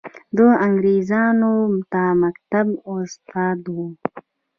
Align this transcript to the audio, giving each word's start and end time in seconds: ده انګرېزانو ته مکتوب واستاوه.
ده 0.37 0.47
انګرېزانو 0.65 1.55
ته 1.91 2.01
مکتوب 2.21 2.67
واستاوه. 2.89 3.87